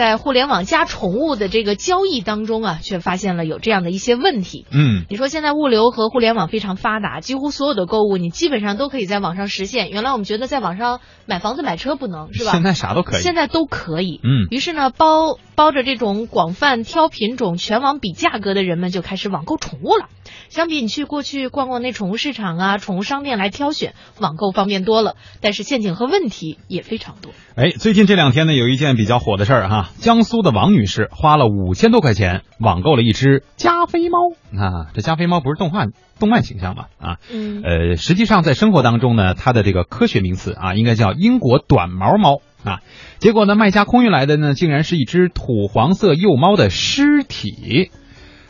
[0.00, 4.64] 在互联网加宠物的这个交易当中啊，却发现了有这样的一些问题。
[4.72, 9.90] 嗯，你说现在物流和互联网非常发达，几乎所有的购物你基本上都可以在网上实现。
[9.90, 12.52] 原来我们觉得在网上买房子买车不能是吧？
[12.52, 13.20] 现在啥都可以。
[13.20, 14.20] 现在都可以。
[14.24, 14.48] 嗯。
[14.50, 20.06] 于是呢，包包着这种广泛挑品种、全网比价格的人们就开始网购宠物了。
[20.48, 27.32] 相比你去过去逛逛那宠物市场啊、宠物商店来挑选，网购方便多了，但是陷阱和问题也非常多。
[27.56, 35.86] 哎，最近这两天呢，有一件比较火的事儿哈，江苏的王女士花了五千多块钱网购了一只加菲猫啊，这加菲猫不是动画
[36.18, 36.84] 动漫形象吗？
[36.98, 42.80] 啊，嗯，呃，实际上在生活当中呢，它的这个科学名词啊，应该叫英国短毛猫啊。
[43.18, 47.90] 结果呢，卖家空运来的呢，竟然是一只土黄色幼猫的尸体。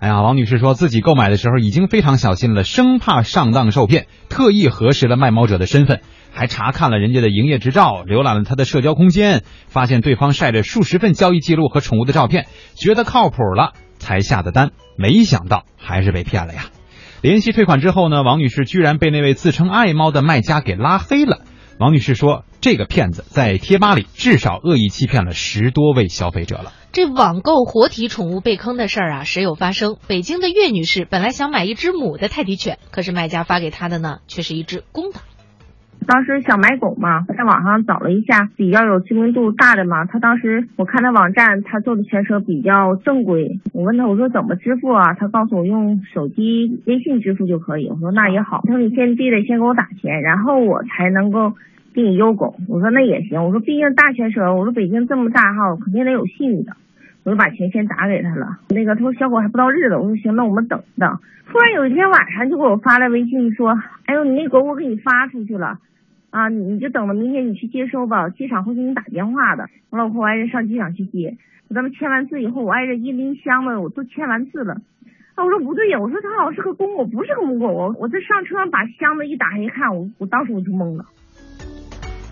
[0.00, 6.00] 哎呀，王女士说自己购买的时候已经非常小心了，生怕上当受骗，特意核实了卖猫者的身份，
[6.32, 14.72] 还查看了人家的营业执照，浏览了他的社交空间，发现对方晒着数十份交易记录和宠物的照片，觉得靠谱了，才下的单。
[14.98, 16.66] 没想到还是被骗了呀！
[17.22, 21.40] 联系退款之后呢，王女士居然被那位自称爱猫的卖家给拉黑了。
[21.78, 29.96] 王女士说：“这个骗子在贴吧里至少恶意欺骗了十多位消费者了。”这网购活体宠物被坑的事儿啊，时有发生。
[30.06, 35.18] 北京的岳女士本来想买一只母的泰迪犬，可是卖家发给她的呢，却是一只公的。
[36.06, 40.04] 当时想买狗嘛，在网上找了一下比较有知名度大的嘛。
[40.04, 43.58] 他当时我看他网站，他做的全车比较正规。
[43.72, 45.14] 我问他我说怎么支付啊？
[45.14, 47.88] 他告诉我用手机微信支付就可以。
[47.88, 48.60] 我说那也好。
[48.68, 51.54] 他说你先记得先给我打钱，然后我才能够
[51.94, 52.56] 给你邮狗。
[52.68, 53.42] 我说那也行。
[53.42, 56.72] 我说毕竟大全车，我说北京这么大哈，肯定得有信誉的。
[57.22, 58.58] 我就把钱先打给他了。
[58.68, 59.96] 那个他说小狗还不到日子。
[59.96, 61.18] 我说行，那我们等等。
[61.46, 65.78] 突然有一天晚上就给我发来微信说，哎呦你那狗我给你发出去了。
[66.30, 69.68] 啊，你就等着明天你去接收吧，机场会给你打电话的。
[69.90, 71.36] 完了，我和我爱人上机场去接，
[71.72, 74.74] 咱们签完字以后，我爱人一拎箱子，我都签完字了。
[75.36, 77.68] 啊，我说不对呀，我说他好像是个公狗，不是个母狗。
[77.68, 81.04] 我我这上车把箱子一打开一看，我我当时我就懵了。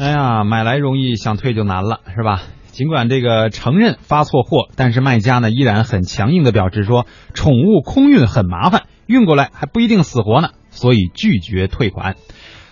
[0.00, 2.40] 哎呀，买来容易想退就难了，是吧？
[2.72, 12.16] 尽管这个承认发错货，但是卖家呢依然很强硬的表示说，宠物空运很麻烦，运过来还不一定死活呢，所以拒绝退款。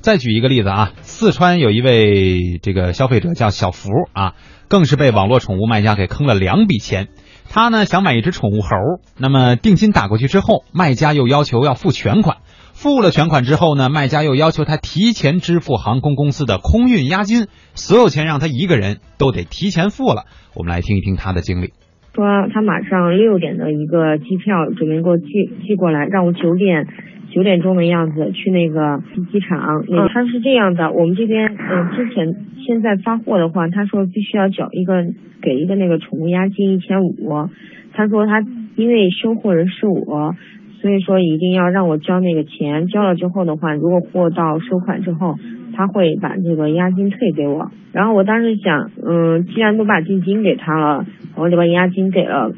[0.00, 4.32] 再举一个例子啊，四川有一位这个消费者叫小福啊，
[4.68, 7.08] 更是被网络宠物卖家给坑了两笔钱。
[7.50, 8.70] 他呢想买一只宠物猴，
[9.18, 12.38] 那么定金打过去之后，卖家又要求要付全款。
[12.80, 20.24] 付了全款之后呢，卖家又要求他提前支付航空公司的空运押金，所有钱让他一个人都得提前付了。
[20.56, 21.76] 我们来听一听他的经历。
[22.14, 22.24] 说
[22.54, 25.28] 他马上六点的一个机票准备给我寄
[25.68, 26.88] 寄过来，让我九点
[27.30, 29.84] 九点钟的样子去那个机场。
[30.08, 32.34] 他是这样的，我们这边嗯之前
[32.66, 35.04] 现在发货的话，他说必须要缴一个
[35.42, 37.14] 给一个那个宠物押金一千五。
[37.92, 38.40] 他说他
[38.76, 40.34] 因为收货人是我，
[40.80, 42.88] 所以说一定要让我交那个钱。
[42.88, 45.34] 交了之后的话，如果货到收款之后，
[45.76, 47.70] 他会把这个押金退给我。
[47.92, 51.06] 然后我当时想，嗯，既然都把定金给他了。
[51.36, 52.52] 我就把押金给了。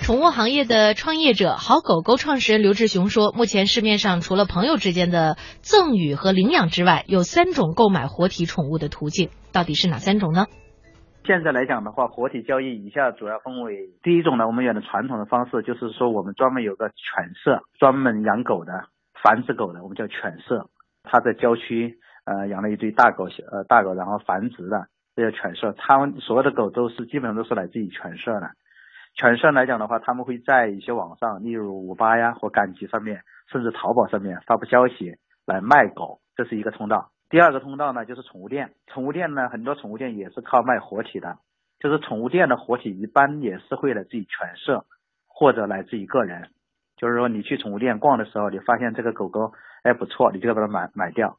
[0.00, 10.46] 宠物行业的创业者好狗狗创始人刘志雄说，目前市面上除了朋友之间的赠与和领养之外，有三种购买活体宠物的途径，到底是哪三种呢？
[11.26, 18.84] 现在来讲的话，活体交易以下主要分为第一种呢，我们原来传统的方式就是说，我们专门有个犬舍，专门养狗的、
[19.24, 20.68] 繁殖狗的，我们叫犬舍。
[21.02, 24.86] 他在郊区呃养了一堆大狗，呃大狗，然后繁殖的。
[25.16, 28.50] 这叫犬舍，他们所有的狗都是基本上都是来自于犬舍的。
[29.16, 37.08] 犬舍来讲的话，他们会在一些网上，例如五八呀或赶集上面，甚至淘宝上面发布消息来卖狗，这是一个通道。
[37.28, 38.72] 第二个通道呢，就是宠物店。
[38.86, 41.38] 宠物店呢，很多宠物店也是靠卖活体的，
[41.80, 44.84] 就是宠物店的活体一般也是会来自于犬舍
[45.26, 46.50] 或者来自于个人。
[46.96, 51.38] 就是说，你去宠物店逛的时候，你发现这个狗狗哎不错，你就把它买买掉。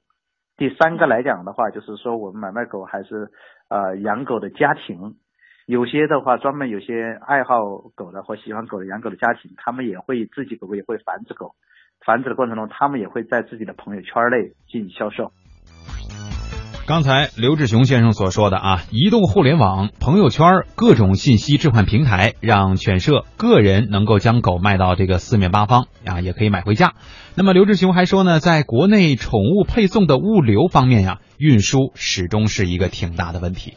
[0.58, 3.31] 第三个来讲的话，就是说我们买卖狗还是。
[3.70, 5.18] 呃，养狗的家庭，
[5.66, 11.53] 有些的话专门有些爱好狗的或喜欢狗的养狗的家庭，他们也会自己狗狗也会繁殖狗，
[12.06, 15.34] 繁殖的过程中，他们也会在自己的朋友圈内进行销售。
[16.85, 26.93] 刚才刘志雄先生所说的啊，移动互联网、朋友圈各种信息置换平台，让犬舍个人能够将狗卖到这个四面八方啊，也可以买回家。
[27.35, 33.73] 那么刘志雄还说呢，在国内宠物配送的物流方面呀，运输始终是一个挺大的问题。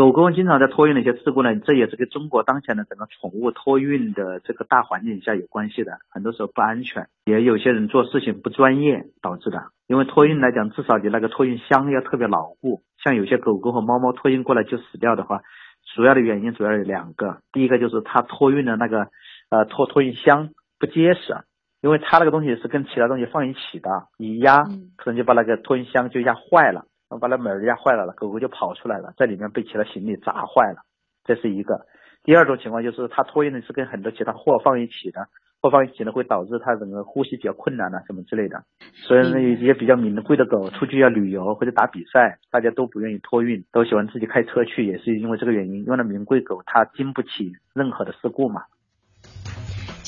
[0.00, 5.98] 狗狗经常在托运的一些事故呢，这也是跟中国当前的整个宠物托运的这个大环境下有关系的。
[6.08, 9.62] 很多时候不安全，也有些人做事情不专业导致的。
[9.88, 12.80] 因为托运来讲，至少你那个托运箱要特别牢固。
[13.04, 15.42] 像有些狗狗和猫猫托运过来就死掉的话，
[15.94, 19.08] 主要的原因主要有两个，第一个就是它托运的那个
[19.50, 20.48] 呃托托运箱
[20.78, 21.36] 不结实，
[21.82, 24.64] 因为它那个东西是跟其他东西放一起的，一压
[24.96, 26.86] 可能就把那个托运箱就压坏了，
[27.18, 30.82] 把那门压坏了了，狗狗就跑出来了，在里面被其他行李砸坏了，
[31.24, 31.86] 这是一个。
[32.22, 35.26] 第二种情况就是它托运的是跟很多其他货放一起的。
[35.62, 38.62] 货放一起呢，会导致它整个呼吸比较困难啊，什么之类的。
[38.94, 45.84] 所以呢，一些比较名贵的狗出去要旅游或者打比赛，大家都不愿意托运，都喜欢自己开车去，也是因为这个原因。
[45.84, 48.62] 因为那名贵狗它经不起任何的事故嘛。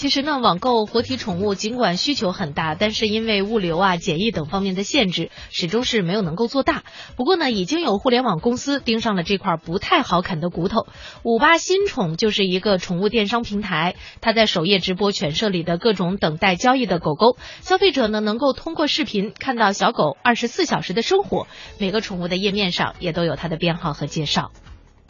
[0.03, 6.83] 其实呢，网购活体宠物尽管需求很大，但是因为物流啊、检疫等方面的限制，始终是没有能够做大。
[7.15, 10.89] 不过呢，已经有互联网公司盯上了这块不太好啃的骨头。
[11.23, 21.47] 五八新宠就是一个宠物电商平台，它在首页直播犬舍里的各种等待交易的狗狗，消费者呢能够通过视频看到小狗二十四小时的生活，
[21.79, 24.51] 每个宠物的页面上也都有它的编号和介绍。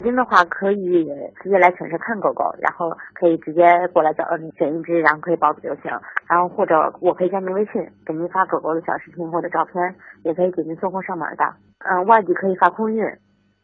[0.03, 1.07] 您的话可以
[1.41, 5.93] 直接来犬舍看狗狗，然后可以直接过来找你选一只，然后可以报就行。
[6.27, 9.95] 然后或者我可以加您微信，给您发狗狗的小视频或者照片，
[10.25, 11.45] 也可以给您送货上门的。
[11.79, 13.05] 嗯，外地可以发空运，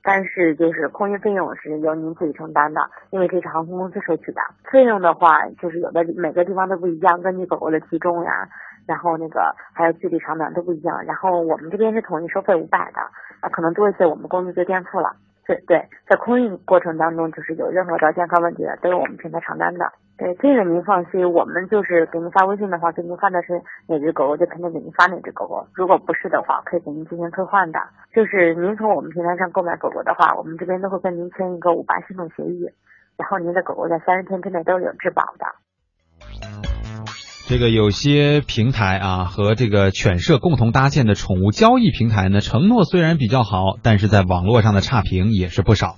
[0.05, 4.41] 但是就是空运费用是由您自己承担的，因为这是航空公司收取的。
[4.71, 8.49] 费用的话，就是有的每个地方都不一样，根据狗狗的体重呀，
[8.87, 11.05] 然后那个还有距离长短都不一样。
[11.05, 13.01] 然后我们这边是统一收费五百的，
[13.41, 15.17] 啊，可能多一些我们公司就垫付了。
[15.49, 19.91] 对对，在空运过程当中，就是有任何的健康问题的，都是我们平台承担的。
[20.19, 25.67] 对，这个您放心，我们就是给您发微信的话，给您发的是哪只狗狗，就肯定给您发哪只狗狗。
[25.73, 27.81] 如果不是的话，可以给您进行退换的。
[28.13, 32.69] 就是您从我们平台上购买狗狗的话，我们这边都会跟您签一个五八系统协议，
[33.17, 36.68] 然后您的狗狗在三十天之内都是有质保的。
[37.49, 45.97] 这个有些平台啊，和这个犬舍共同搭建的宠物交易平台呢，承诺虽然比较好，但是在网络上的差评也是不少。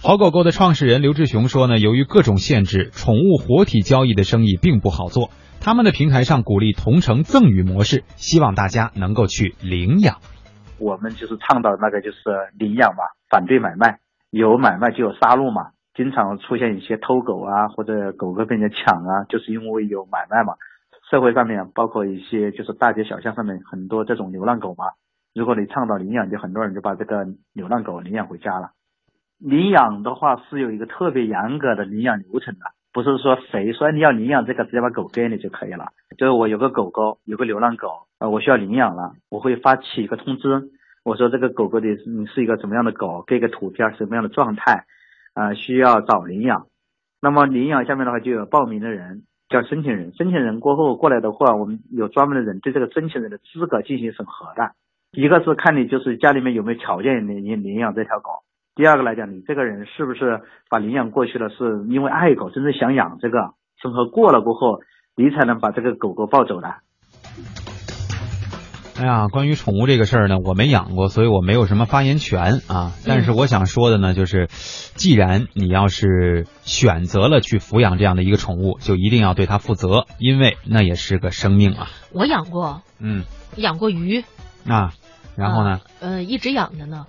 [0.00, 5.30] 好狗狗的创始人刘志雄说呢，由于各种限制，宠物活体交易的生意并不好做。
[5.60, 10.18] 他们的平台上鼓励同城赠与模式，希望大家能够去领养。
[10.78, 12.18] 我们就是倡导那个就是
[12.56, 13.98] 领养嘛，反对买卖，
[14.30, 20.54] 有买卖就有杀戮嘛，经常出现一些偷狗啊，或者狗狗被人家抢啊，就是因为有买卖嘛。
[21.14, 24.86] 社会上面包括一些就是大街小巷上面很多这种流浪狗嘛，
[25.32, 28.72] 如果你倡导领养，就很多人就把这个流浪狗领养回家了。
[29.38, 32.62] 领养的话是有一个特别严格的领养流程的，
[32.92, 35.92] 不是说谁说你要领养这个直接把狗给你就可以了。
[36.18, 40.70] 就是我有个狗狗，有个流浪狗，呃，我需要领养了，我会发起一个通知，
[41.04, 44.84] 我说这个狗狗的你是一个什么样的狗，给个图片什么样的状态，
[45.34, 46.66] 啊，需要找领养。
[47.20, 49.22] 那么领养下面的话就有报名的人。
[49.48, 54.72] 叫申请人，申请人过后过来的话，我们有专门的人对这个申请人的资格进行审核的。
[55.12, 58.42] 一个是看你就是家里面有没有条件领领养这条狗，
[58.74, 64.80] 第二个来讲，你这个人是不是把领养过去了，是因为爱狗，真正想养这个，审核过了过后，
[65.14, 66.74] 你才能把这个狗狗抱走的。
[68.96, 72.92] 哎呀，关于宠物这个事儿呢，我没养过，所以我没有什么发言权啊。
[73.04, 74.48] 但是我想说的呢，就是，
[74.94, 81.88] 既然你要是选择了去抚养这样的一个宠物，就一定要对它负责，因为那也是个生命啊。
[82.12, 83.24] 我养过，嗯，
[83.56, 84.22] 养过鱼
[84.64, 84.92] 啊，
[85.36, 85.80] 然后呢？
[85.98, 87.06] 呃，一直养着呢。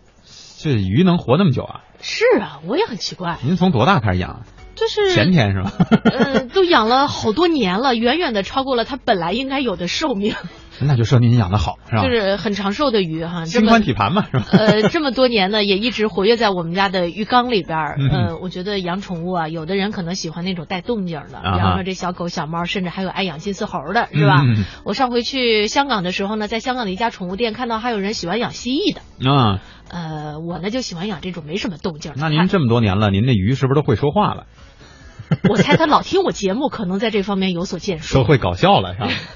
[0.57, 1.81] 这鱼能活那么久啊？
[2.01, 3.37] 是啊，我也很奇怪。
[3.43, 4.41] 您从多大开始养？
[4.73, 5.71] 就是前天是吧？
[6.03, 10.33] 呃，都养了好多年了，远远的超过了它本来应该有的寿命。
[10.79, 12.03] 那就说明你养的好，是吧？
[12.03, 14.45] 就是很长寿的鱼哈，心宽体盘嘛，是吧？
[14.51, 17.97] 呃，这么多年呢，也一直活跃在我们家的鱼缸里边儿。
[18.11, 24.43] 呃，我觉得养宠物啊，有的人可能喜欢那种带动静的，比方说这小狗、小猫，甚至还有爱养金丝猴的，是吧？
[24.83, 29.01] 我上回去香港的时候呢，在香港的一家宠物店看到还有人喜欢养蜥蜴的。
[29.29, 32.13] 啊，呃，我呢就喜欢养这种没什么动静。
[32.17, 34.45] 那您这么多年了，您那鱼是不是都会说话了？
[35.49, 38.13] 我猜他老听我节目，可能在这方面有所建树。
[38.19, 39.07] 都会搞笑了，是吧？